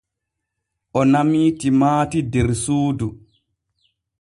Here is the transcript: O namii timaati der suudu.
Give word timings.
O 0.99 1.01
namii 1.11 1.49
timaati 1.59 2.19
der 2.31 2.49
suudu. 2.63 3.07